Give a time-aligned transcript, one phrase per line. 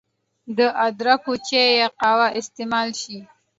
[0.57, 3.17] د ادرکو چای يا قهوه استعمال شي